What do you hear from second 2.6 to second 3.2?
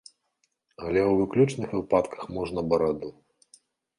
бараду.